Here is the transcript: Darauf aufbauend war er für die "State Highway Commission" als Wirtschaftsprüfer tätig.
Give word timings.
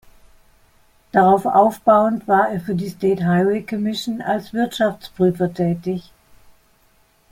Darauf 1.11 1.45
aufbauend 1.45 2.27
war 2.27 2.49
er 2.49 2.59
für 2.59 2.73
die 2.73 2.89
"State 2.89 3.23
Highway 3.23 3.61
Commission" 3.61 4.19
als 4.23 4.51
Wirtschaftsprüfer 4.51 5.53
tätig. 5.53 6.11